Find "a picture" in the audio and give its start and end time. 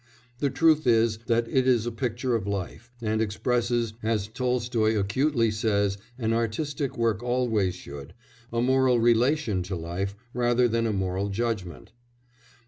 1.85-2.33